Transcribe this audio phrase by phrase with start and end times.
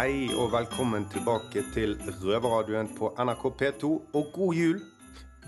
[0.00, 1.90] Hei og velkommen tilbake til
[2.22, 4.78] Røverradioen på NRK P2, og god jul!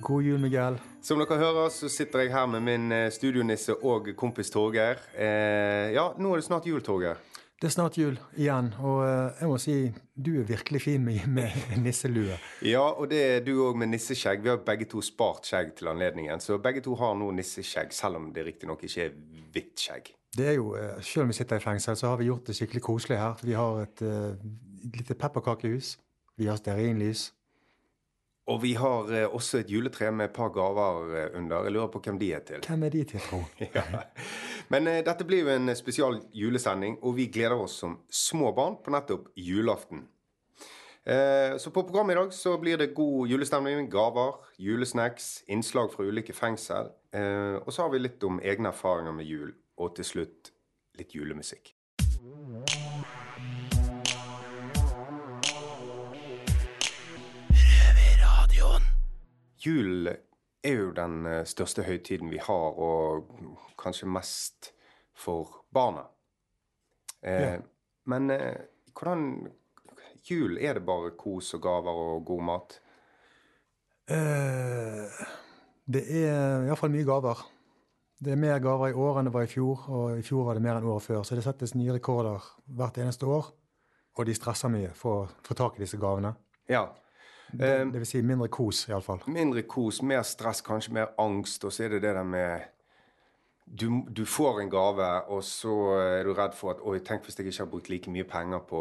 [0.05, 0.77] God jul, Miguel.
[1.01, 5.01] Som dere hører, så sitter jeg her med min eh, studionisse og kompis Torgeir.
[5.17, 7.17] Eh, ja, nå er det snart jul, Torgeir.
[7.57, 9.79] Det er snart jul igjen, og eh, jeg må si
[10.13, 12.37] du er virkelig fin med, med nisselue.
[12.61, 14.45] Ja, og det er du òg med nisseskjegg.
[14.45, 18.21] Vi har begge to spart skjegg til anledningen, så begge to har nå nisseskjegg, selv
[18.21, 19.17] om det riktignok ikke er
[19.57, 20.19] hvitt skjegg.
[20.37, 22.57] Det er jo, eh, Selv om vi sitter i fengsel, så har vi gjort det
[22.57, 23.35] skikkelig koselig her.
[23.43, 24.03] Vi har et
[24.85, 25.99] et lite pepperkakehus.
[26.37, 27.33] Vi har stearinlys.
[28.47, 31.63] Og vi har eh, også et juletre med et par gaver eh, under.
[31.65, 32.65] Jeg lurer på hvem de er til.
[32.67, 33.45] Hvem er de til, tro?
[33.77, 33.85] ja.
[34.69, 38.81] Men uh, dette blir jo en spesial julesending, og vi gleder oss som små barn
[38.83, 40.09] på nettopp julaften.
[41.07, 46.07] Uh, så på programmet i dag så blir det god julestemning, gaver, julesnacks, innslag fra
[46.07, 46.91] ulike fengsel.
[47.15, 50.53] Uh, og så har vi litt om egne erfaringer med jul, og til slutt
[50.99, 51.75] litt julemusikk.
[59.63, 60.09] Jul
[60.63, 63.31] er jo den eh, største høytiden vi har, og
[63.79, 64.73] kanskje mest
[65.15, 66.07] for barna.
[67.23, 67.59] Eh, Ja.
[68.05, 68.57] Men eh,
[68.99, 69.53] hvordan
[70.31, 72.81] Jul, er det bare kos og gaver og god mat?
[74.11, 75.21] Eh,
[75.87, 77.43] det er iallfall mye gaver.
[78.23, 80.55] Det er mer gaver i år enn det var i fjor, og i fjor var
[80.59, 81.23] det mer enn året før.
[81.27, 82.45] Så det settes nye rekorder
[82.79, 83.49] hvert eneste år,
[84.19, 86.35] og de stresser mye for å få tak i disse gavene.
[86.71, 86.85] Ja.
[87.53, 89.21] Det, Eh, det vil si mindre kos, iallfall.
[89.27, 92.63] mindre kos, mer stress, kanskje mer angst, og så er det det der med
[93.67, 97.37] du, du får en gave, og så er du redd for at Oi, tenk hvis
[97.39, 98.81] jeg ikke har brukt like mye penger på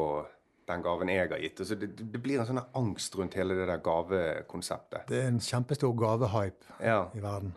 [0.68, 1.58] den gaven jeg har gitt.
[1.58, 5.08] Det, det blir en sånn angst rundt hele det der gavekonseptet.
[5.10, 7.10] Det er en kjempestor gavehype Ja.
[7.14, 7.54] i verden.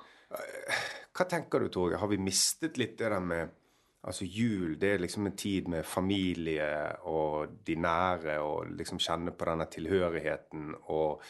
[1.15, 2.01] Hva tenker du, Torgeir?
[2.03, 3.61] Har vi mistet litt det der med
[4.05, 6.67] Altså, jul, det er liksom en tid med familie
[7.09, 11.23] og de nære, og liksom kjenne på denne tilhørigheten og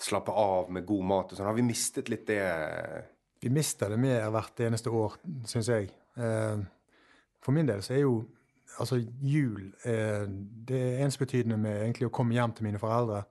[0.00, 1.50] slappe av med god mat og sånn.
[1.50, 2.40] Har vi mistet litt det?
[3.42, 5.90] Vi mister det mer hvert eneste år, syns jeg.
[6.16, 6.64] Eh,
[7.44, 8.16] For min del så er jo
[8.80, 10.24] altså jul eh,
[10.70, 13.24] det er ensbetydende med egentlig å komme hjem til mine foreldre.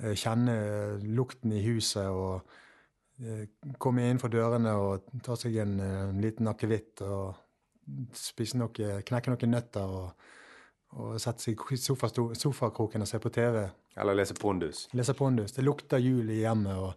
[0.00, 0.56] eh, Kjenne
[1.02, 2.48] lukten i huset og
[3.78, 7.34] komme innenfor dørene og ta seg en, eh, en liten akevitt og
[8.16, 10.30] spise noe, knekke noen nøtter og,
[10.98, 13.60] og sette seg i sofa, sofakroken og se på TV.
[14.00, 14.88] Eller lese pondus?
[14.96, 15.54] Lese pondus.
[15.54, 16.94] Det lukter jul i hjemmet, og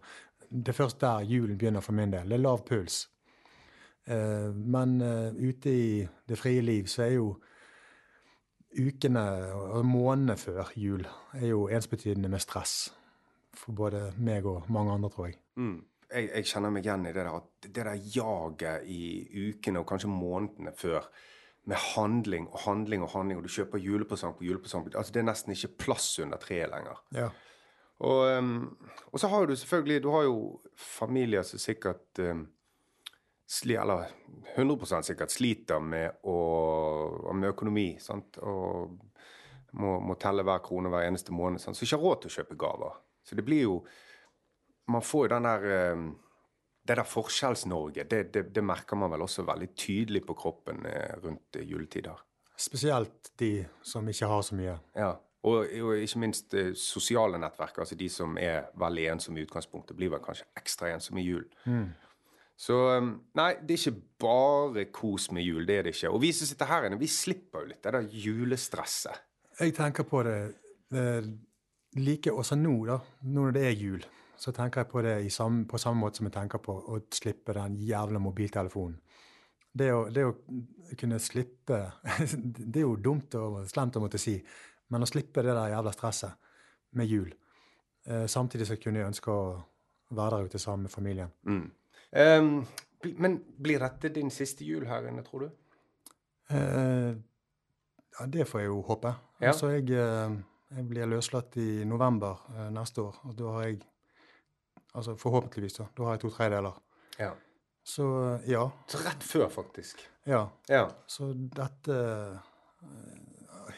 [0.48, 2.28] det er først der julen begynner for min del.
[2.28, 3.04] Det er lav puls.
[4.08, 7.36] Eh, men eh, ute i det frie liv så er jo
[8.78, 9.22] ukene
[9.54, 12.88] og månedene før jul er jo ensbetydende med stress.
[13.54, 15.38] For både meg og mange andre, tror jeg.
[15.56, 15.78] Mm.
[16.08, 19.02] Jeg, jeg kjenner meg igjen i det der at det der jaget i
[19.50, 21.08] ukene og kanskje månedene før
[21.68, 25.28] med handling og handling og handling, og du kjøper julepresang på julepresang altså Det er
[25.28, 27.02] nesten ikke plass under treet lenger.
[27.12, 27.28] Ja.
[27.98, 28.78] Og, um,
[29.12, 32.46] og så har du selvfølgelig Du har jo familier som sikkert um,
[33.46, 34.06] sli, Eller
[34.56, 37.96] 100% sikkert sliter med, å, med økonomi.
[38.00, 38.38] sant?
[38.38, 38.96] Og
[39.72, 41.60] må, må telle hver krone hver eneste måned.
[41.60, 41.76] Sant?
[41.76, 43.00] Så ikke har råd til å kjøpe gaver.
[43.24, 43.80] Så det blir jo
[44.88, 46.08] Man får jo den der um,
[46.88, 51.18] Det der Forskjells-Norge, det, det, det merker man vel også veldig tydelig på kroppen eh,
[51.20, 52.16] rundt eh, juletider.
[52.56, 54.78] Spesielt de som ikke har så mye.
[54.96, 55.10] Ja,
[55.44, 59.98] og, og ikke minst eh, sosiale nettverk, altså de som er veldig ensomme i utgangspunktet,
[59.98, 61.44] blir vel kanskje ekstra ensomme i jul.
[62.58, 66.10] Så um, nei, det er ikke bare kos med jul, det er det ikke.
[66.10, 69.20] Og vi som sitter her inne, vi slipper jo litt det der julestresset.
[69.60, 70.38] Jeg tenker på det
[70.88, 71.04] det
[72.00, 72.96] like også nå, da.
[73.28, 74.02] Nå når det er jul,
[74.38, 77.00] så tenker jeg på det i samme, på samme måte som jeg tenker på å
[77.14, 78.98] slippe den jævla mobiltelefonen.
[79.78, 80.32] Det å, det å
[80.98, 81.78] kunne slippe
[82.72, 84.38] Det er jo dumt og slemt å måtte si,
[84.88, 86.54] men å slippe det der jævla stresset
[86.98, 87.32] med jul,
[88.06, 89.42] eh, samtidig så kunne jeg ønske å
[90.16, 91.34] være der ute sammen med familien.
[91.44, 92.62] Um,
[93.20, 95.50] men blir dette din siste jul her inne, tror du?
[96.48, 97.12] Uh,
[98.16, 99.12] ja, det får jeg jo håpe.
[99.42, 99.52] Ja.
[99.52, 100.38] Altså, jeg, eh,
[100.74, 102.40] jeg blir løslatt i november
[102.74, 103.82] neste år, og da har jeg
[104.98, 105.86] Altså forhåpentligvis, da.
[105.96, 106.78] Da har jeg to tredjedeler.
[107.18, 107.30] Ja.
[107.88, 108.04] Så
[108.34, 108.64] eh, ja.
[108.90, 110.02] Så rett før, faktisk.
[110.28, 110.42] Ja.
[110.68, 110.88] Ja.
[111.06, 111.98] Så dette
[112.82, 113.24] eh,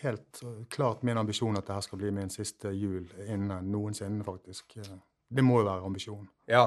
[0.00, 0.40] Helt
[0.72, 4.76] klart min ambisjon at dette skal bli min siste jul innen noensinne, faktisk.
[4.80, 4.94] Eh,
[5.30, 6.28] Det må jo være ambisjonen.
[6.48, 6.64] Ja.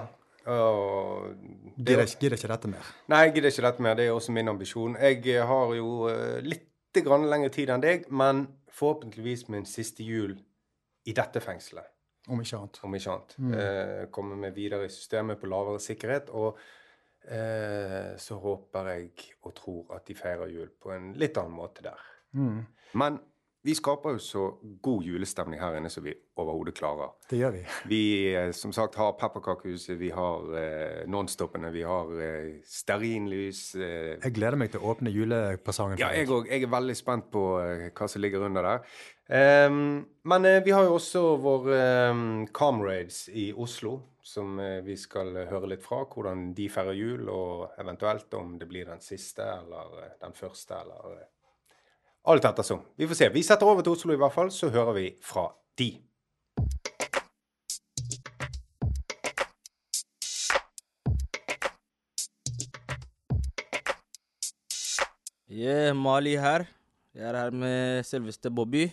[0.47, 1.33] Og
[1.77, 2.91] det, Gidder ikke, gidder ikke dette mer.
[3.11, 3.95] Nei, jeg gidder ikke dette mer.
[3.99, 4.95] Det er også min ambisjon.
[5.01, 5.89] Jeg har jo
[6.43, 8.43] litt grann lengre tid enn deg, men
[8.75, 10.35] forhåpentligvis min siste jul
[11.05, 11.87] i dette fengselet,
[12.29, 12.79] Om ikke annet.
[12.87, 13.35] om ikke annet.
[13.59, 16.29] Eh, kommer vi videre i systemet på lavere sikkerhet.
[16.31, 16.57] Og
[17.27, 19.11] eh, så håper jeg
[19.43, 21.99] og tror at de feirer jul på en litt annen måte der.
[22.33, 22.63] Mm.
[22.99, 23.19] Men
[23.63, 24.41] vi skaper jo så
[24.83, 27.13] god julestemning her inne som vi overhodet klarer.
[27.31, 27.61] Det gjør vi.
[27.87, 27.99] Vi
[28.35, 33.61] eh, som sagt har pepperkakehuset, vi har eh, Nonstopene, vi har eh, stearinlys.
[33.75, 35.95] Eh, Jeg gleder meg til å åpne julepresangen.
[36.01, 36.51] ja, jeg òg.
[36.51, 37.45] Jeg er veldig spent på
[37.95, 38.83] hva som ligger under der.
[39.29, 41.69] Ehm, men uh, vi har jo også vår
[42.11, 46.01] um, Comrades i Oslo, som uh, vi skal høre litt fra.
[46.03, 50.81] Hvordan de feirer jul, og eventuelt om det blir den siste eller uh, den første,
[50.81, 51.29] eller eh,
[52.23, 52.79] Alt ettersom.
[52.95, 53.27] Vi får se.
[53.35, 55.89] Vi setter over til Oslo i hvert fall, så hører vi fra de.
[65.51, 66.63] Yeah, Mali her.
[67.13, 68.87] Jeg er her med selveste Bobby.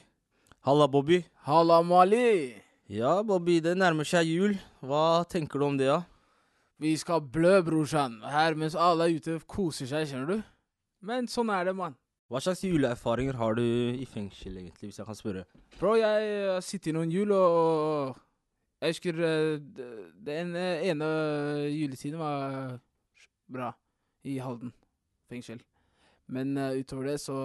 [0.61, 1.25] Halla, Bobby.
[1.47, 2.55] Halla, Mali.
[2.93, 4.59] Ja, Bobby, det nærmer seg jul.
[4.85, 6.03] Hva tenker du om det, da?
[6.81, 8.19] Vi skal blø, brorsan.
[8.29, 10.43] Her mens alle er ute koser seg, skjønner du.
[11.01, 11.97] Men sånn er det, mann.
[12.29, 15.47] Hva slags juleerfaringer har du i fengsel, egentlig, hvis jeg kan spørre?
[15.79, 18.21] Bro, jeg har sittet i noen jul, og
[18.85, 19.65] jeg husker eh,
[20.29, 21.11] den ene
[21.73, 22.77] juletiden var
[23.49, 23.73] bra
[24.29, 24.77] i Halden
[25.33, 25.65] fengsel.
[26.29, 27.41] Men eh, utover det så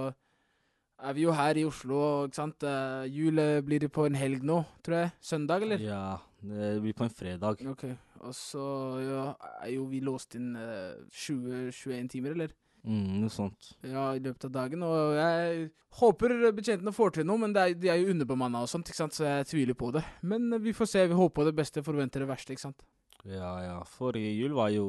[0.99, 2.63] er vi jo her i Oslo, ikke sant.
[2.63, 5.13] Uh, jul eh, blir det på en helg nå, tror jeg.
[5.21, 5.81] Søndag, eller?
[5.83, 7.63] Ja, det blir på en fredag.
[7.71, 7.87] Ok,
[8.21, 8.67] og så
[9.03, 9.25] ja,
[9.61, 12.55] er jo vi låst inn uh, 20-21 timer, eller?
[12.85, 13.71] Mm, noe sånt.
[13.81, 14.83] Ja, i løpet av dagen.
[14.85, 15.69] Og jeg
[15.99, 19.01] håper betjentene får til noe, men det er, de er jo underbemanna og sånt, ikke
[19.01, 20.03] sant, så jeg tviler på det.
[20.21, 21.07] Men eh, vi får se.
[21.09, 22.85] Vi håper på det beste, forventer det verste, ikke sant.
[23.25, 23.79] Ja, ja.
[23.89, 24.85] Forrige jul var jo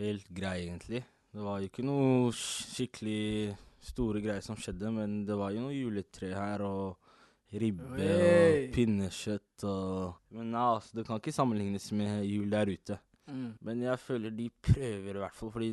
[0.00, 1.04] helt grei, egentlig.
[1.34, 3.52] Det var jo ikke noe skikkelig
[3.84, 7.04] store greier som skjedde, men det var jo noe juletre her, og
[7.54, 8.06] ribbe Oi.
[8.06, 12.98] og pinnekjøtt og Men nei, altså, det kan ikke sammenlignes med jul der ute.
[13.30, 13.52] Mm.
[13.64, 15.70] Men jeg føler de prøver i hvert fall, fordi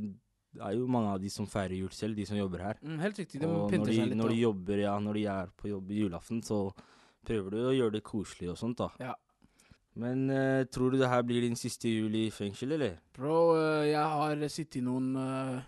[0.52, 2.80] det er jo mange av de som feirer jul selv, de som jobber her.
[2.84, 3.40] Mm, helt riktig.
[3.40, 4.20] De må pynte de, seg litt.
[4.20, 6.62] når de jobber, ja, når de er på jobb i julaften, så
[7.28, 8.90] prøver du å gjøre det koselig og sånt, da.
[9.00, 9.16] Ja.
[10.02, 13.00] Men uh, tror du det her blir din siste jul i fengsel, eller?
[13.16, 15.60] Bro, uh, jeg har sittet i noen, uh,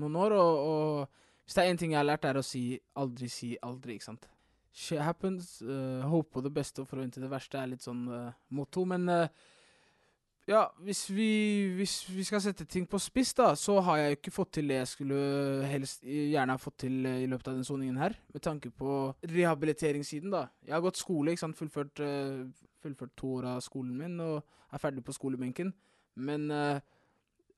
[0.00, 2.78] noen år, og, og hvis det er én ting jeg har lært, er å si
[2.96, 4.28] aldri si aldri, ikke sant.
[4.74, 5.60] Shit happens.
[5.62, 8.82] Uh, håp på det beste og forvente det verste er litt sånn uh, motto.
[8.88, 9.28] Men uh,
[10.44, 11.26] ja, hvis vi,
[11.78, 14.68] hvis vi skal sette ting på spiss, da, så har jeg jo ikke fått til
[14.68, 15.20] det jeg skulle
[15.70, 18.16] helst gjerne ha fått til eh, i løpet av den soningen her.
[18.34, 20.42] Med tanke på rehabiliteringssiden, da.
[20.66, 21.56] Jeg har gått skole, ikke sant.
[21.56, 22.44] Fullført, eh,
[22.84, 25.72] fullført to år av skolen min og er ferdig på skolebenken.
[26.28, 26.84] Men eh,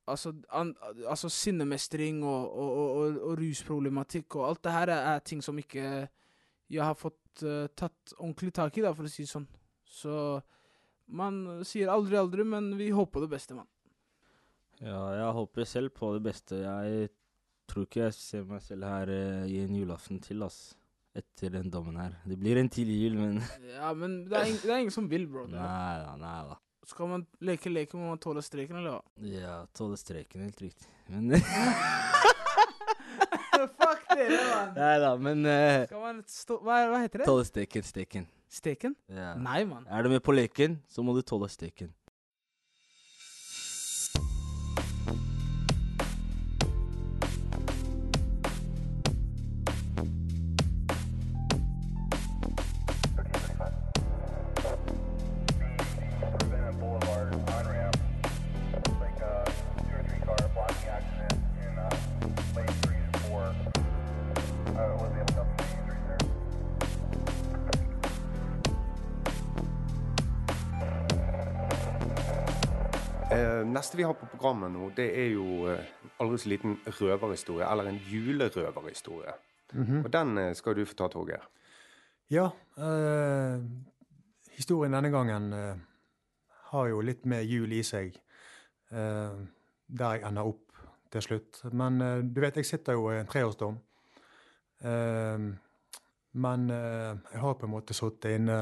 [0.06, 0.72] altså, an,
[1.06, 5.58] altså sinnemestring og, og, og, og, rusproblematikk og alt det her er, er ting som
[5.58, 5.86] ikke
[6.66, 9.46] jeg har fått uh, tatt ordentlig tak i, da, for å si det sånn.
[9.86, 10.14] Så
[11.06, 13.68] man sier aldri aldri, men vi håper det beste, mann.
[14.80, 16.58] Ja, jeg håper selv på det beste.
[16.64, 17.06] Jeg
[17.70, 20.74] tror ikke jeg ser meg selv her uh, i en julaften til, ass.
[21.16, 22.18] Etter den dommen her.
[22.28, 23.38] Det blir en tidlig jul, men
[23.70, 25.46] Ja, men det er, ing, det er ingen som vil, bro.
[25.54, 26.58] Nei da, nei da.
[26.86, 29.02] Skal man leke leken, må man tåle streken, eller hva?
[29.26, 30.86] Ja, tåle streken, helt riktig.
[31.10, 31.34] Men
[33.80, 34.72] Fuck dere, mann!
[34.76, 37.28] Nei da, men uh, Skal man stå Hva, hva heter det?
[37.28, 38.26] Tåle steken, steken.
[38.52, 38.94] Steken?
[39.10, 39.32] Ja.
[39.40, 39.86] Nei, mann.
[39.90, 41.90] Er du med på leken, så må du tåle steken.
[73.86, 77.86] Neste vi har på programmet nå, det er jo eh, aldri så liten røverhistorie, eller
[77.86, 79.34] en julerøverhistorie.
[80.02, 81.44] Og den eh, skal du få ta, Torgeir.
[82.34, 82.48] Ja,
[82.82, 83.62] eh,
[84.56, 85.76] historien denne gangen eh,
[86.72, 88.16] har jo litt mer jul i seg,
[88.90, 89.36] eh,
[89.86, 90.80] der jeg ender opp
[91.14, 91.60] til slutt.
[91.70, 93.78] Men eh, du vet, jeg sitter jo i en treårsdom.
[96.36, 98.58] Men jeg har på en måte sittet inne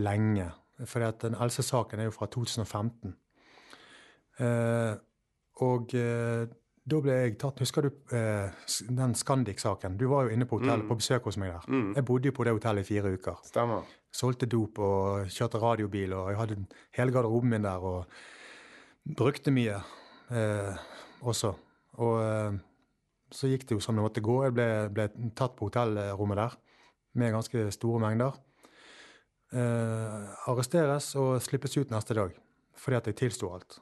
[0.00, 0.46] lenge.
[0.88, 3.12] For den eldste saken er jo fra 2015.
[4.40, 4.94] Eh,
[5.60, 6.46] og eh,
[6.90, 8.48] da ble jeg tatt Husker du eh,
[8.88, 9.98] den Scandic-saken?
[10.00, 10.88] Du var jo inne på hotellet Mm.
[10.88, 11.66] på besøk hos meg der.
[11.68, 11.90] Mm.
[11.98, 13.36] Jeg bodde jo på det hotellet i fire uker.
[13.44, 13.84] Stemmer.
[14.12, 16.56] solgte dop og kjørte radiobil, og jeg hadde
[16.96, 18.06] hele garderoben min der og
[19.06, 19.76] brukte mye
[20.32, 20.74] eh,
[21.22, 21.52] også.
[22.00, 22.58] Og eh,
[23.30, 24.40] så gikk det jo som det måtte gå.
[24.48, 26.56] Jeg ble, ble tatt på hotellrommet der
[27.14, 28.34] med ganske store mengder.
[29.52, 32.34] Eh, arresteres og slippes ut neste dag
[32.80, 33.78] fordi at jeg tilsto alt.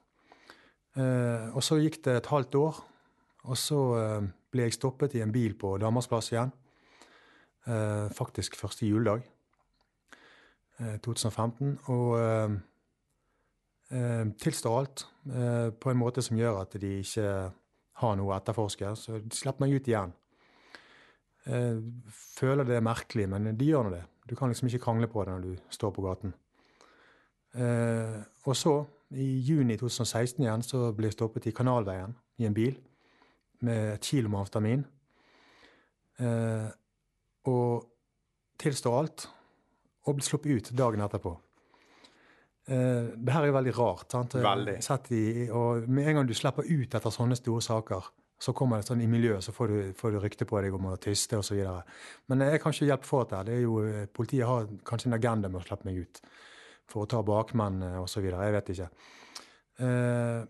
[0.99, 2.79] Eh, og så gikk det et halvt år,
[3.49, 6.55] og så eh, ble jeg stoppet i en bil på Danmarksplass igjen.
[7.69, 9.27] Eh, faktisk første juledag.
[10.79, 11.79] 2015.
[11.91, 12.57] Og eh,
[13.99, 17.29] eh, tilstår alt eh, på en måte som gjør at de ikke
[18.03, 18.95] har noe å etterforske.
[18.99, 20.15] Så de slipper meg ut igjen.
[21.49, 24.03] Føler det er merkelig, men de gjør nå det.
[24.29, 26.35] Du kan liksom ikke krangle på det når du står på gaten.
[27.57, 28.75] Og så,
[29.17, 32.77] i juni 2016 igjen, så ble jeg stoppet i Kanalveien i en bil
[33.65, 34.85] med et kilo med amfetamin.
[37.49, 37.87] og
[38.59, 39.29] tilstår alt
[40.09, 41.35] og ble sluppet ut dagen etterpå.
[42.69, 44.13] Uh, det her er jo veldig rart.
[44.13, 44.35] sant?
[44.45, 44.79] Veldig.
[45.17, 48.87] I, og Med en gang du slipper ut etter sånne store saker, så kommer det
[48.87, 51.59] sånn i miljøet, så får du, får du rykte på deg om å tyste osv.
[52.31, 53.41] Men jeg kan ikke hjelpe for dette.
[53.49, 56.21] Det er jo, eh, Politiet har kanskje en agenda med å slippe meg ut
[56.89, 58.27] for å ta bakmenn osv.
[58.31, 58.89] Jeg vet ikke.
[59.79, 60.41] Uh,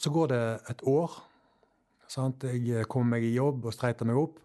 [0.00, 1.14] så går det et år.
[2.10, 2.44] Sant?
[2.44, 4.40] Jeg kommer meg i jobb og streiter meg opp,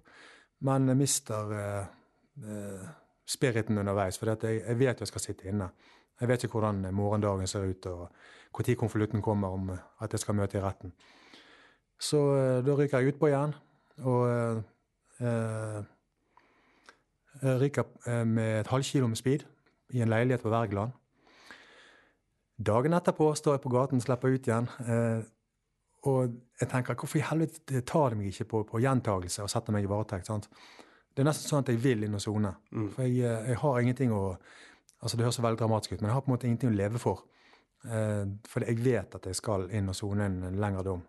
[0.67, 2.85] men jeg mister uh,
[3.25, 4.19] spiriten underveis.
[4.21, 5.71] For jeg, vet jo jeg skal sitte inne.
[6.19, 8.09] Jeg vet ikke hvordan morgendagen ser ut, og
[8.55, 10.93] når konvolutten kommer om at jeg skal møte i retten.
[11.99, 13.55] Så eh, da ryker jeg utpå igjen.
[14.03, 15.83] Og eh,
[17.41, 19.45] jeg ryker eh, med et halvkilo med speed
[19.95, 20.91] i en leilighet på Wergeland.
[22.55, 24.69] Dagen etterpå står jeg på gaten, slipper ut igjen.
[24.87, 25.25] Eh,
[26.07, 29.75] og jeg tenker hvorfor i helvete tar de meg ikke på, på gjentagelse og setter
[29.75, 30.29] meg i varetekt?
[30.29, 30.47] sant?
[31.15, 32.53] Det er nesten sånn at jeg vil inn og sone.
[32.71, 32.87] Mm.
[32.93, 34.23] For jeg, eh, jeg, har ingenting å
[35.05, 36.99] altså Det høres veldig dramatisk ut, men jeg har på en måte ingenting å leve
[37.01, 37.25] for.
[37.85, 41.03] Eh, for jeg vet at jeg skal inn og sone en, en lengre dom.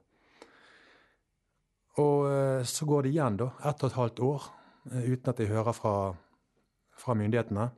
[2.03, 3.51] Og eh, så går det igjen, da.
[3.65, 4.49] Ett og et halvt år
[4.91, 5.95] eh, uten at jeg hører fra,
[6.99, 7.71] fra myndighetene.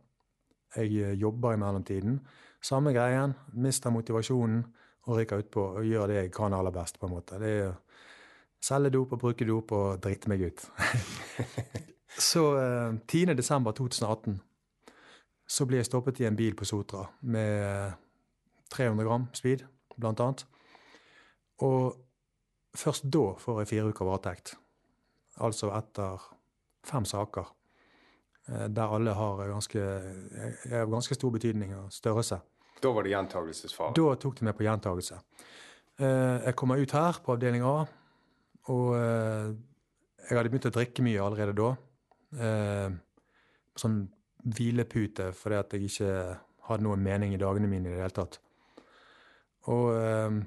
[0.74, 2.18] Jeg eh, jobber i mellomtiden.
[2.62, 3.34] Samme greien.
[3.52, 4.64] Mister motivasjonen
[5.08, 6.98] og ryker utpå og gjør det jeg kan aller best.
[6.98, 7.38] på en måte.
[7.40, 7.72] Det er
[8.60, 10.66] selge dop og bruke dop og drite meg ut.
[12.30, 14.38] Så eh, 10.12.2018
[15.48, 17.94] så ble jeg stoppet i en bil på Sotra med
[18.74, 19.62] 300 gram speed,
[19.96, 20.42] blant annet.
[21.64, 21.94] Og
[22.76, 24.56] først da får jeg fire uker varetekt.
[25.40, 26.26] Altså etter
[26.84, 27.48] fem saker.
[28.48, 29.80] Eh, der alle har ganske,
[30.70, 32.40] er ganske stor betydning og størrelse.
[32.82, 33.94] Da var det gjentagelsesfare?
[33.96, 35.18] Da tok de meg på gjentagelse.
[35.98, 37.76] Eh, jeg kommer ut her på avdeling A,
[38.70, 39.48] og eh,
[40.28, 41.70] jeg hadde begynt å drikke mye allerede da
[42.36, 42.92] eh,
[43.78, 44.02] sånn
[44.48, 46.12] hvilepute fordi at jeg ikke
[46.68, 48.38] hadde noen mening i dagene mine i det hele tatt.
[49.72, 50.38] Og eh,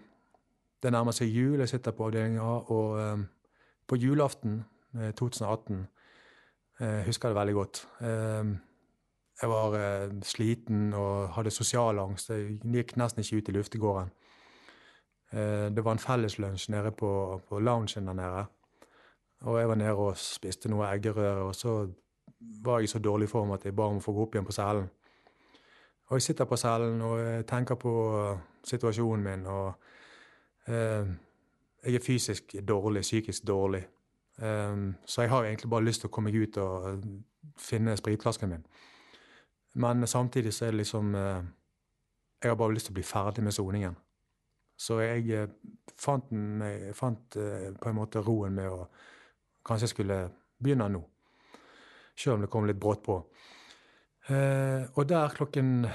[0.82, 3.26] det nærmer seg jul, jeg sitter på avdeling A, og eh,
[3.90, 5.86] på julaften 2018
[6.82, 7.88] eh, husker det veldig godt.
[8.02, 8.52] Eh,
[9.42, 12.30] jeg var eh, sliten og hadde sosial angst.
[12.30, 14.12] Jeg gikk nesten ikke ut i luftegården.
[15.76, 18.46] det var en felleslunsj nede på, på loungen der nede.
[19.42, 21.88] Og jeg var nede og spiste noe eggerøre, og så
[22.64, 24.46] var jeg i så dårlig form at jeg ba om å få gå opp igjen
[24.46, 24.90] på cellen.
[26.10, 27.94] Og jeg sitter på cellen og jeg tenker på
[28.68, 29.74] situasjonen min, og
[30.68, 31.08] eh,
[31.86, 33.86] jeg er fysisk dårlig, psykisk dårlig.
[34.42, 37.04] Um, så jeg har egentlig bare lyst til å komme meg ut og
[37.62, 38.64] finne spritflasken min.
[39.82, 41.44] Men samtidig så er det liksom uh,
[42.42, 43.96] Jeg har bare lyst til å bli ferdig med soningen.
[44.78, 45.48] Så jeg uh,
[45.96, 48.86] fant, meg, fant uh, på en måte roen med å
[49.62, 50.16] Kanskje jeg skulle
[50.58, 51.00] begynne nå.
[52.18, 53.20] Sjøl om det kom litt brått på.
[54.30, 55.88] Eh, og der klokken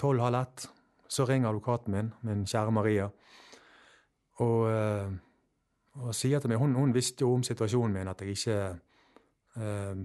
[0.00, 0.64] tolv-halv ett
[1.12, 3.10] så ringer advokaten min, min kjære Maria,
[4.40, 5.10] og, eh,
[6.00, 8.58] og sier til meg hun, hun, visste jo om situasjonen min, at jeg ikke
[9.60, 9.98] eh,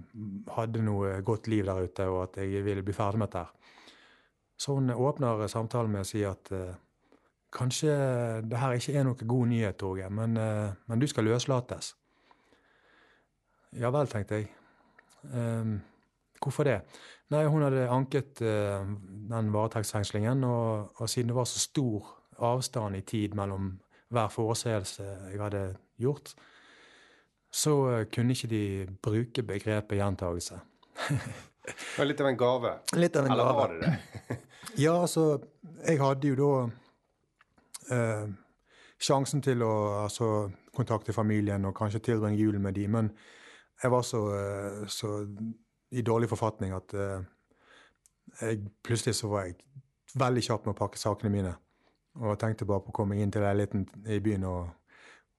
[0.58, 3.46] hadde noe godt liv der ute, og at jeg ville bli ferdig med dette.
[4.58, 6.76] Så hun åpner samtalen med å si at eh,
[7.54, 7.94] kanskje
[8.44, 11.94] det her ikke er noe god nyhet, Torgeir, men, eh, men du skal løslates.
[13.78, 14.50] Ja vel, tenkte jeg.
[15.28, 15.80] Um,
[16.42, 16.80] hvorfor det?
[17.34, 18.88] Nei, hun hadde anket uh,
[19.28, 22.14] den varetektsfengslingen, og, og, siden det var så stor
[22.48, 23.74] avstand i tid mellom
[24.14, 25.64] hver foreseelse jeg hadde
[26.00, 26.34] gjort,
[27.52, 28.64] så uh, kunne ikke de
[29.04, 30.60] bruke begrepet gjentagelse.
[31.68, 32.74] det var litt av en gave?
[32.96, 33.56] Litt av en Eller gave.
[33.58, 34.38] var det det?
[34.86, 35.40] ja, altså,
[35.88, 36.52] jeg hadde jo da
[37.96, 38.28] eh,
[39.02, 39.74] sjansen til å
[40.04, 43.12] altså, kontakte familien og kanskje tilbringe julen med dem, men
[43.82, 45.20] jeg var så, eh, så,
[45.92, 47.22] i dårlig forfatning at eh,
[48.42, 49.58] jeg, plutselig så var jeg
[50.18, 51.54] veldig kjapp med å pakke sakene mine.
[52.18, 54.70] Og tenkte bare på å komme inn til leiligheten i byen og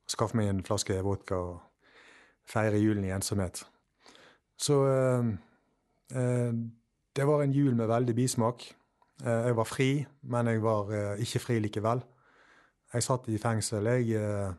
[0.08, 1.56] skaffe meg en flaske vodka og
[2.48, 3.64] feire julen i ensomhet.
[4.58, 5.32] Så eh,
[6.14, 6.52] eh,
[7.16, 8.64] det var en jul med veldig bismak.
[9.24, 12.02] Eh, jeg var fri, men jeg var eh, ikke fri likevel.
[12.94, 14.52] Jeg satt i fengsel, jeg, eh,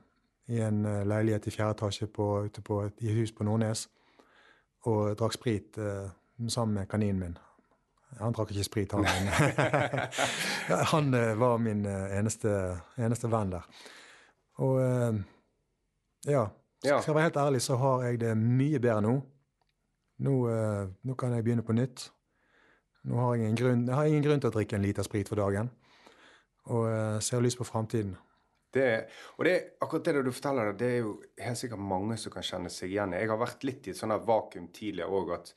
[0.53, 3.87] i en eh, leilighet i fjerde etasje på, ute på i et hus på Nordnes,
[4.87, 5.75] og drakk sprit
[6.47, 7.39] sammen med kaninen min.
[8.17, 9.05] Han drakk ikke sprit, han.
[10.93, 12.51] han eh, var min eh, eneste,
[12.97, 13.67] eneste venn der.
[14.65, 15.19] Og eh,
[16.33, 16.47] ja,
[16.83, 17.01] Ja.
[17.01, 19.17] skal jeg være helt ærlig, så har jeg det mye bedre nå.
[20.19, 20.33] Nå,
[21.03, 22.09] nå kan jeg begynne på nytt.
[23.07, 25.29] Nå har jeg, ingen grunn, jeg har ingen grunn til å drikke en liter sprit
[25.31, 25.69] for dagen.
[26.69, 28.17] Og eh, ser lyst på framtiden.
[28.73, 28.89] Det,
[29.39, 32.69] og det, akkurat det du forteller, det er jo helt sikkert mange som kan kjenne
[32.69, 33.21] seg igjen i.
[33.23, 35.53] Jeg har vært litt i et sånt vakuum tidligere òg, at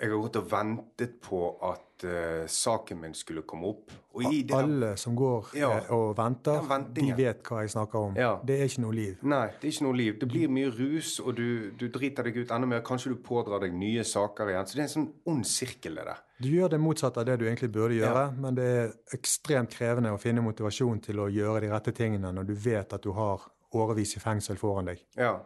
[0.00, 3.92] jeg har gått og ventet på at uh, saken min skulle komme opp.
[4.20, 5.70] I der- Alle som går Ja.
[5.78, 6.60] eh, og venter,
[6.92, 8.14] de vet hva jeg snakker om.
[8.16, 8.38] Ja.
[8.44, 9.18] Det er ikke noe liv.
[9.22, 10.18] Nei, det er ikke noe liv.
[10.20, 12.80] Det blir mye rus, og du, du driter deg ut enda mer.
[12.84, 14.66] Kanskje du pådrar deg nye saker igjen.
[14.66, 16.22] Så det er en sånn ond sirkel, det der.
[16.40, 20.12] Du gjør det motsatte av det du egentlig burde gjøre, men det er ekstremt krevende
[20.12, 23.40] å finne motivasjon til å gjøre de rette tingene når du vet at du har
[23.72, 25.00] årevis i fengsel foran deg.
[25.16, 25.38] Ja.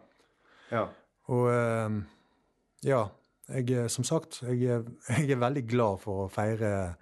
[0.71, 0.87] Ja.
[1.31, 2.01] Og uh,
[2.83, 3.05] ja,
[3.53, 4.59] jeg, er- som sagt, jeg,
[5.09, 6.95] jeg er veldig glad for å feire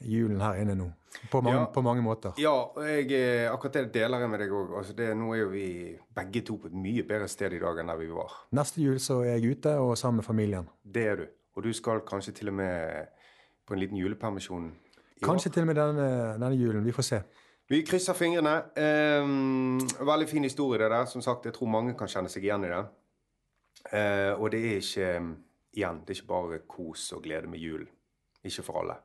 [0.00, 0.88] julen her inne nå.
[1.30, 1.66] På mange, Ja.
[1.66, 2.32] på mange måter.
[2.38, 4.70] Ja, og jeg, eh, akkurat det deler jeg med deg òg.
[4.78, 7.90] Altså nå er jo vi begge to på et mye bedre sted i dag enn
[7.90, 8.30] der vi var.
[8.52, 10.68] Neste jul så er jeg ute og sammen med familien.
[10.84, 11.26] Det er du.
[11.56, 13.08] Og du skal kanskje til og med
[13.66, 15.52] på en liten julepermisjon i Kanskje år.
[15.52, 16.84] til og med denne, denne julen.
[16.86, 17.20] Vi får se.
[17.68, 18.54] Vi krysser fingrene.
[18.76, 21.04] Ehm, veldig fin historie, det der.
[21.06, 22.84] Som sagt, jeg tror mange kan kjenne seg igjen i det.
[23.92, 25.34] Eh, og det er ikke
[25.72, 27.88] Igjen, det er ikke bare kos og glede med julen.
[28.44, 28.96] Ikke for alle.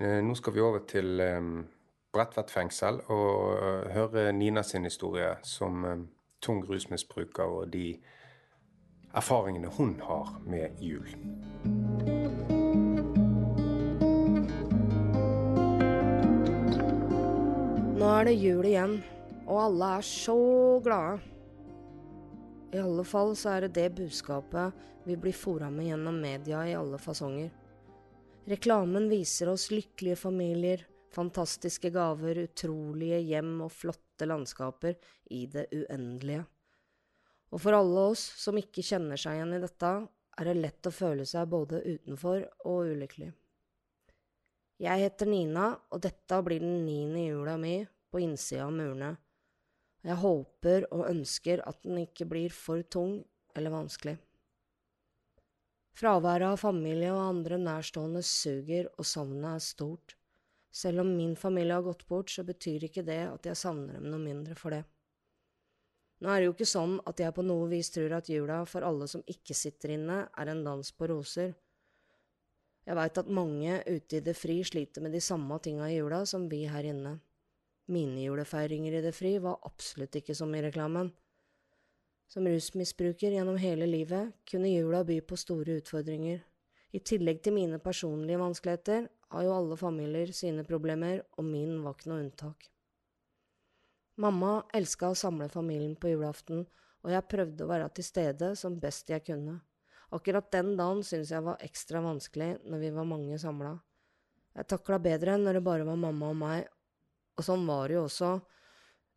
[0.00, 1.66] Eh, nå skal vi over til um,
[2.12, 6.04] Bredtvet fengsel og eh, høre Nina sin historie som eh,
[6.40, 7.98] tung rusmisbruker og de
[9.12, 11.08] erfaringene hun har med jul.
[17.98, 18.96] Nå er det jul igjen,
[19.46, 20.38] og alle er så
[20.84, 21.31] glade.
[22.72, 24.72] I alle fall så er det det budskapet
[25.04, 27.50] vi blir fora med gjennom media i alle fasonger.
[28.48, 34.96] Reklamen viser oss lykkelige familier, fantastiske gaver, utrolige hjem og flotte landskaper
[35.36, 36.46] i det uendelige.
[37.52, 39.92] Og for alle oss som ikke kjenner seg igjen i dette,
[40.40, 43.28] er det lett å føle seg både utenfor og ulykkelig.
[44.82, 49.12] Jeg heter Nina, og dette blir den niende jula mi på innsida av murene.
[50.02, 53.20] Jeg håper og ønsker at den ikke blir for tung
[53.54, 54.16] eller vanskelig.
[55.92, 60.16] Fraværet av familie og andre nærstående suger, og savnet er stort.
[60.72, 64.08] Selv om min familie har gått bort, så betyr ikke det at jeg savner dem
[64.08, 64.82] noe mindre for det.
[66.22, 68.86] Nå er det jo ikke sånn at jeg på noe vis tror at jula for
[68.86, 71.52] alle som ikke sitter inne, er en dans på roser.
[72.86, 76.22] Jeg veit at mange ute i det fri sliter med de samme tinga i jula
[76.26, 77.18] som vi her inne.
[77.92, 81.10] Mine julefeiringer i det fri var absolutt ikke som i reklamen.
[82.32, 86.40] Som rusmisbruker gjennom hele livet kunne jula by på store utfordringer.
[86.92, 91.96] I tillegg til mine personlige vanskeligheter har jo alle familier sine problemer, og min var
[91.96, 92.68] ikke noe unntak.
[94.20, 96.66] Mamma elska å samle familien på julaften,
[97.02, 99.58] og jeg prøvde å være til stede som best jeg kunne.
[100.12, 103.78] Akkurat den dagen syntes jeg var ekstra vanskelig når vi var mange samla.
[104.52, 106.68] Jeg takla bedre når det bare var mamma og meg,
[107.36, 108.32] og sånn var det jo også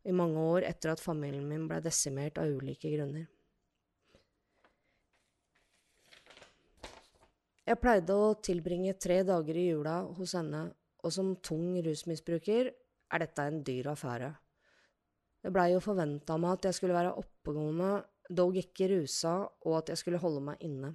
[0.06, 3.26] i mange år etter at familien min ble desimert av ulike grunner.
[7.66, 10.68] Jeg pleide å tilbringe tre dager i jula hos henne,
[11.02, 14.28] og som tung rusmisbruker er dette en dyr affære.
[15.42, 17.90] Det blei jo forventa av meg at jeg skulle være oppegående,
[18.30, 19.34] dog ikke rusa,
[19.66, 20.92] og at jeg skulle holde meg inne.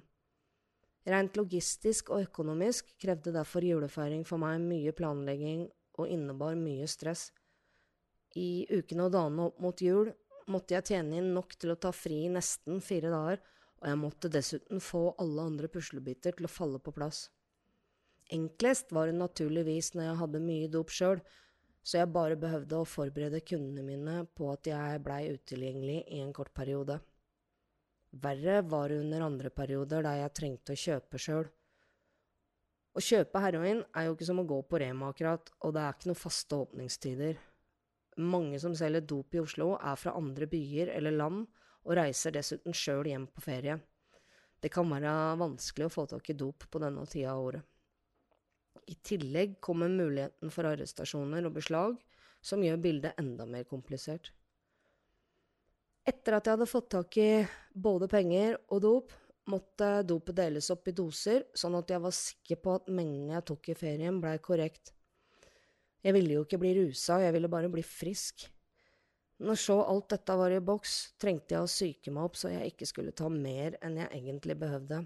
[1.08, 5.66] Rent logistisk og økonomisk krevde derfor julefeiring for meg mye planlegging
[5.98, 7.30] og innebar mye stress.
[8.38, 10.12] I ukene og dagene opp mot jul
[10.50, 13.42] måtte jeg tjene inn nok til å ta fri nesten fire dager,
[13.82, 17.26] og jeg måtte dessuten få alle andre puslebiter til å falle på plass.
[18.32, 21.20] Enklest var det naturligvis når jeg hadde mye dop sjøl,
[21.82, 26.32] så jeg bare behøvde å forberede kundene mine på at jeg blei utilgjengelig i en
[26.36, 27.00] kort periode.
[28.22, 31.48] Verre var det under andre perioder der jeg trengte å kjøpe sjøl.
[32.92, 35.94] Å kjøpe heroin er jo ikke som å gå på Rema akkurat, og det er
[35.94, 37.38] ikke noen faste åpningstider.
[38.20, 41.46] Mange som selger dop i Oslo, er fra andre byer eller land,
[41.82, 43.78] og reiser dessuten sjøl hjem på ferie.
[44.62, 47.64] Det kan være vanskelig å få tak i dop på denne tida av året.
[48.92, 51.96] I tillegg kommer muligheten for arrestasjoner og beslag,
[52.42, 54.32] som gjør bildet enda mer komplisert.
[56.02, 57.30] Etter at jeg hadde fått tak i
[57.72, 59.12] både penger og dop,
[59.50, 63.46] måtte dopet deles opp i doser, sånn at jeg var sikker på at mengden jeg
[63.50, 64.92] tok i ferien, blei korrekt.
[66.02, 68.46] Jeg ville jo ikke bli rusa, jeg ville bare bli frisk.
[69.42, 72.72] Når så alt dette var i boks, trengte jeg å psyke meg opp så jeg
[72.72, 75.02] ikke skulle ta mer enn jeg egentlig behøvde.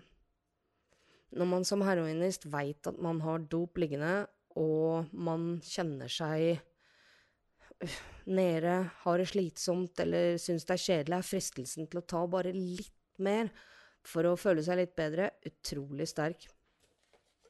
[1.37, 6.61] Når man som heroinist veit at man har dop liggende, og man kjenner seg
[7.85, 7.97] øh,
[8.29, 12.55] nede, har det slitsomt eller syns det er kjedelig, er fristelsen til å ta bare
[12.57, 13.51] litt mer
[14.07, 16.47] for å føle seg litt bedre utrolig sterk.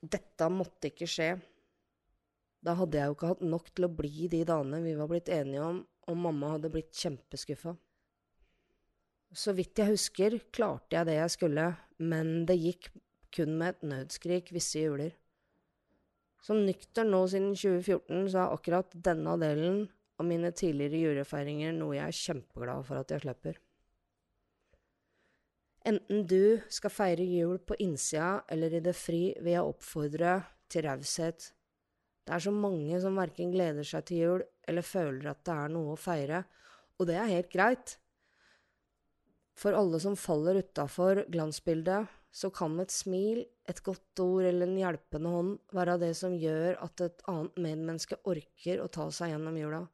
[0.01, 1.31] Dette måtte ikke skje.
[2.65, 5.31] Da hadde jeg jo ikke hatt nok til å bli de dagene vi var blitt
[5.33, 7.75] enige om, og mamma hadde blitt kjempeskuffa.
[9.37, 11.67] Så vidt jeg husker, klarte jeg det jeg skulle,
[11.99, 12.91] men det gikk
[13.37, 15.13] kun med et nødskrik visse juler.
[16.47, 19.81] Som nykter nå siden 2014, så er akkurat denne delen
[20.17, 23.59] av mine tidligere julefeiringer noe jeg er kjempeglad for at jeg slipper.
[25.87, 30.33] Enten du skal feire jul på innsida eller i det fri, vil jeg oppfordre
[30.73, 31.53] til raushet.
[32.27, 35.71] Det er så mange som verken gleder seg til jul eller føler at det er
[35.71, 36.43] noe å feire,
[36.99, 37.95] og det er helt greit.
[39.57, 44.81] For alle som faller utafor glansbildet, så kan et smil, et godt ord eller en
[44.81, 49.57] hjelpende hånd være det som gjør at et annet medmenneske orker å ta seg gjennom
[49.57, 49.87] jula.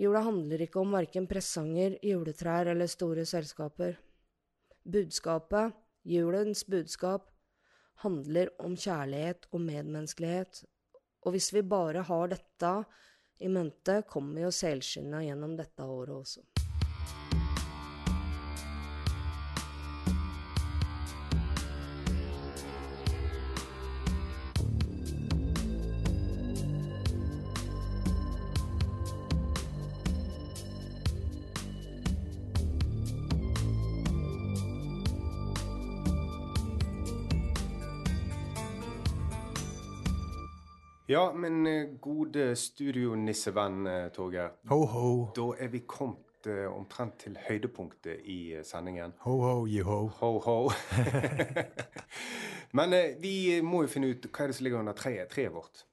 [0.00, 3.94] Jula handler ikke om verken presanger, juletrær eller store selskaper.
[4.82, 7.28] Budskapet, julens budskap,
[8.02, 10.64] handler om kjærlighet og medmenneskelighet,
[11.24, 12.72] og hvis vi bare har dette
[13.40, 16.42] i mente, kommer vi å selskinna gjennom dette året også.
[41.06, 44.54] Ja, men eh, gode studionissevenn, eh, Torgeir.
[44.70, 45.08] Ho, ho.
[45.36, 49.12] Da er vi kommet eh, omtrent til høydepunktet i eh, sendingen.
[49.26, 49.98] Ho, ho, jiho.
[50.22, 50.54] Ho, ho.
[52.78, 55.52] men eh, vi må jo finne ut hva er det som ligger under treet, treet
[55.52, 55.84] vårt.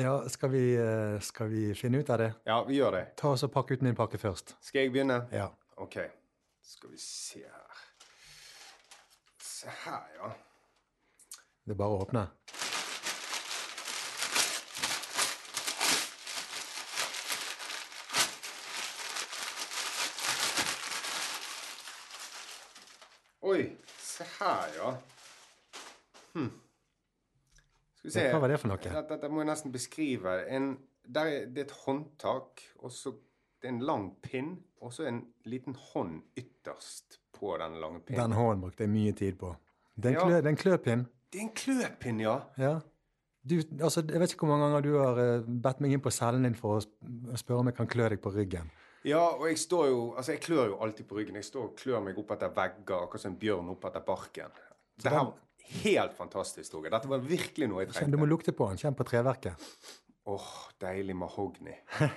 [0.00, 2.30] Ja, skal vi, eh, skal vi finne ut av det?
[2.48, 3.04] Ja, vi gjør det.
[3.20, 4.56] Ta oss og Pakk ut min pakke først.
[4.64, 5.26] Skal jeg begynne?
[5.32, 5.50] Ja.
[5.76, 6.00] Ok.
[6.64, 7.84] Skal vi se her.
[9.44, 10.32] Se her, ja.
[11.68, 12.24] Det er bare å åpne.
[23.48, 23.62] Oi,
[24.02, 24.90] se her, ja.
[26.34, 26.50] Hm.
[27.98, 28.26] Skal vi se.
[28.32, 28.80] Hva var det for noe?
[28.82, 30.34] Dette, dette må jeg nesten beskrive.
[30.54, 30.72] En,
[31.08, 33.14] der er, det er et håndtak, og så
[33.58, 34.52] det er en lang pinn,
[34.84, 38.20] og så en liten hånd ytterst på den lange pinnen.
[38.28, 39.54] Den hånden brukte jeg mye tid på.
[39.98, 40.42] Det er en, Ja.
[40.52, 41.06] en kløpinn.
[41.32, 42.36] Det er en kløpinn, ja.
[42.58, 42.76] Ja.
[43.48, 46.12] Du, altså, jeg vet ikke hvor mange ganger du har eh, bedt meg inn på
[46.12, 48.70] cellen din for å spørre om jeg kan klø deg på ryggen.
[49.06, 51.38] Ja, og jeg står jo Altså, jeg klør jo alltid på ryggen.
[51.38, 54.58] Jeg står og klør meg opp etter vegger, akkurat som en bjørn opp etter barken.
[54.98, 55.34] Det her var
[55.84, 56.92] helt fantastisk, Torgeir.
[56.96, 58.80] Dette var virkelig noe jeg Kjenn, du må lukte på den.
[58.80, 59.68] Kjenn på treverket.
[60.28, 60.48] Åh,
[60.80, 61.72] deilig mahogni.
[61.72, 62.08] I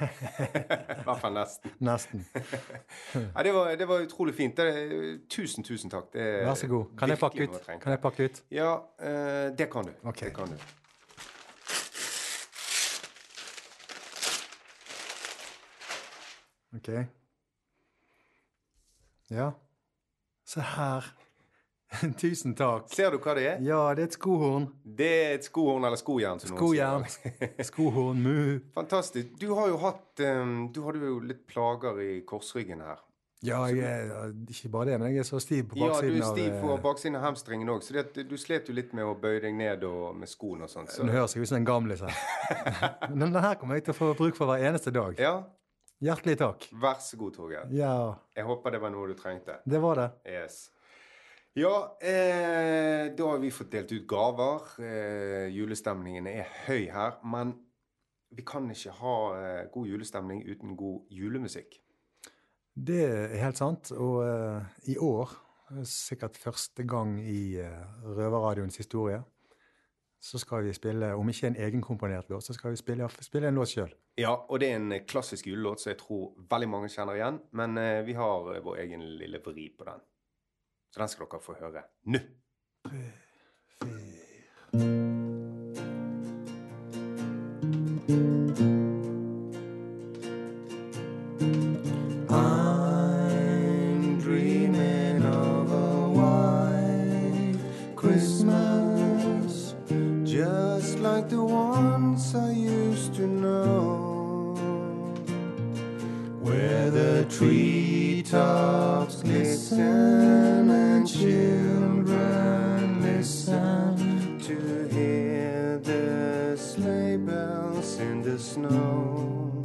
[1.05, 1.71] hvert fall nesten.
[1.87, 2.25] Nesten.
[3.35, 4.57] Ja, det, var, det var utrolig fint.
[4.57, 6.09] Det, tusen, tusen takk.
[6.11, 6.91] Det Vær så god.
[6.99, 7.57] Kan jeg pakke ut?
[7.69, 8.43] Kan jeg pakke ut?
[8.51, 9.93] Ja, eh, det kan du.
[10.03, 10.27] Okay.
[10.27, 10.80] Det kan du.
[16.75, 16.89] Ok.
[19.31, 19.51] Ja.
[20.45, 21.05] Se her.
[22.21, 22.87] Tusen takk.
[22.95, 23.61] Ser du hva det er?
[23.67, 24.69] Ja, det er et skohorn.
[24.83, 26.39] Det er et skohorn eller skojern.
[26.39, 27.03] som Skojern.
[27.71, 28.21] Skohorn.
[28.23, 28.59] Mu.
[28.75, 29.33] Fantastisk.
[29.41, 33.01] Du har jo hatt um, Du hadde jo litt plager i korsryggen her.
[33.41, 36.09] Ja, jeg er ikke bare det, men jeg er så stiv på baksiden av Ja,
[36.13, 39.01] du er stiv på baksiden av hamstringen òg, så det, du slet jo litt med
[39.09, 40.91] å bøye deg ned og med skoen og sånt.
[40.91, 41.07] eh, Så.
[41.07, 42.19] Nå høres jeg ut som en gamlis her.
[43.09, 45.17] Men denne her kommer jeg til å få bruk for hver eneste dag.
[45.17, 45.33] Ja,
[46.01, 46.67] Hjertelig takk.
[46.81, 47.67] vær så god, Torgeir.
[47.77, 49.59] Ja, Jeg håper det var noe du trengte.
[49.69, 50.07] det var det.
[50.25, 50.71] Yes.
[51.53, 54.61] Ja, eh, da har vi fått delt ut gaver.
[54.79, 57.19] Eh, julestemningen er høy her.
[57.23, 57.53] Men
[58.31, 61.77] vi kan ikke ha eh, god julestemning uten god julemusikk.
[62.73, 63.91] Det er helt sant.
[63.91, 65.29] Og eh, i år,
[65.75, 69.21] eh, sikkert første gang i uh, Røverradioens historie,
[70.21, 73.57] så skal vi spille, om ikke en egenkomponert låt, så skal vi spille, spille en
[73.57, 73.93] låt sjøl.
[74.21, 77.41] Ja, og det er en klassisk julelåt som jeg tror veldig mange kjenner igjen.
[77.57, 80.05] Men eh, vi har eh, vår egen lille vri på den.
[80.93, 82.21] Så den skal dere få høre nå.
[82.91, 84.21] Fy.
[84.73, 85.10] I'm
[118.51, 119.63] snow.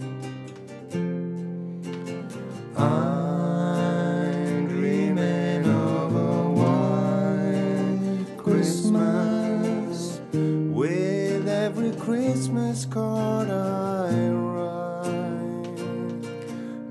[2.76, 15.82] I'm dreaming of a white Christmas with every Christmas card I write.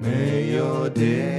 [0.02, 1.35] May your days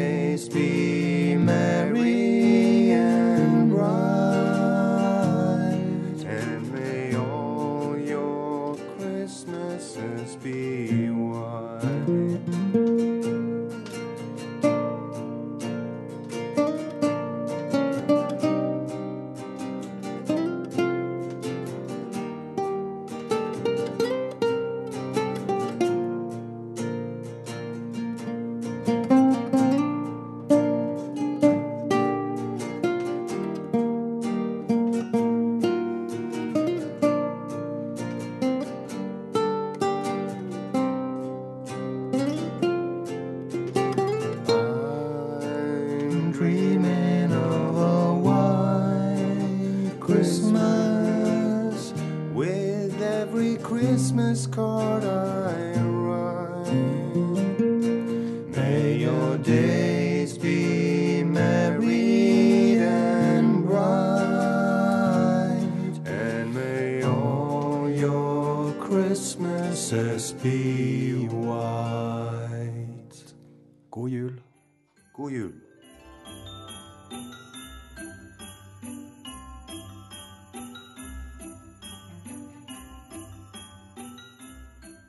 [75.16, 75.52] God jul.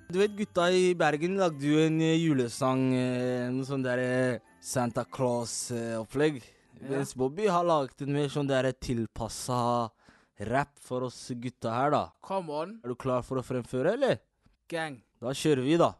[0.07, 4.37] Du vet, gutta i Bergen lagde jo en eh, julesang, eh, noe sånn der eh,
[4.63, 6.39] Santa Claus-opplegg.
[6.87, 9.59] Mens Bobby har laget en mer sånn der tilpassa
[10.47, 12.01] rap for oss gutta her, da.
[12.23, 14.21] Come on, Er du klar for å fremføre, eller?
[14.71, 14.97] gang.
[15.19, 15.91] Da kjører vi, da.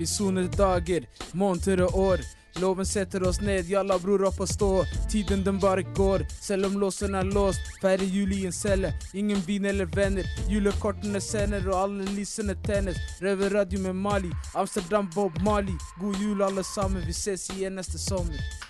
[0.00, 2.20] Vi soner dager, måneder og år.
[2.60, 4.68] Loven setter oss ned, jalla bror opp og stå.
[5.12, 7.60] Tiden den bare går, selv om låsen er låst.
[7.82, 10.24] Feirer jul i en celle, ingen vin eller venner.
[10.48, 12.96] Julekortene sender og alle lysene tennes.
[13.20, 15.76] Røverradio med Mali, Amsterdam Bob Mali.
[16.00, 18.69] God jul alle sammen, vi ses igjen neste sommer.